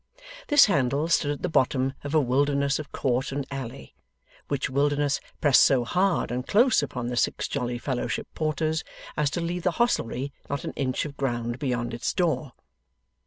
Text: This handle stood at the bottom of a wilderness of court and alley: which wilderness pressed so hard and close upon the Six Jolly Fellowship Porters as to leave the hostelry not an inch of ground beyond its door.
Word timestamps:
This 0.47 0.65
handle 0.65 1.07
stood 1.09 1.29
at 1.29 1.41
the 1.43 1.47
bottom 1.47 1.93
of 2.03 2.15
a 2.15 2.19
wilderness 2.19 2.79
of 2.79 2.91
court 2.91 3.31
and 3.31 3.45
alley: 3.51 3.93
which 4.47 4.67
wilderness 4.67 5.19
pressed 5.41 5.63
so 5.63 5.85
hard 5.85 6.31
and 6.31 6.47
close 6.47 6.81
upon 6.81 7.05
the 7.05 7.15
Six 7.15 7.47
Jolly 7.47 7.77
Fellowship 7.77 8.27
Porters 8.33 8.83
as 9.15 9.29
to 9.29 9.41
leave 9.41 9.61
the 9.61 9.73
hostelry 9.77 10.33
not 10.49 10.63
an 10.63 10.73
inch 10.75 11.05
of 11.05 11.17
ground 11.17 11.59
beyond 11.59 11.93
its 11.93 12.15
door. 12.15 12.53